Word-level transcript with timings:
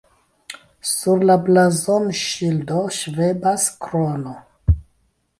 Sur 0.91 1.25
la 1.31 1.35
blazonŝildo 1.49 2.79
ŝvebas 2.95 3.67
krono. 3.85 4.33